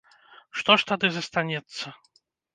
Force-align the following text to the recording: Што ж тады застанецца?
Што 0.59 0.77
ж 0.79 0.87
тады 0.93 1.07
застанецца? 1.19 1.85